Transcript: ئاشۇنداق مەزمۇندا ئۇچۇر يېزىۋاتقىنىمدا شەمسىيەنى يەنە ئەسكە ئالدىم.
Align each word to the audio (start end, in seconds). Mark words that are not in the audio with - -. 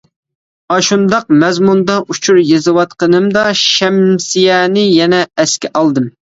ئاشۇنداق 0.75 1.27
مەزمۇندا 1.43 1.97
ئۇچۇر 2.13 2.39
يېزىۋاتقىنىمدا 2.53 3.45
شەمسىيەنى 3.61 4.87
يەنە 4.87 5.21
ئەسكە 5.45 5.73
ئالدىم. 5.83 6.11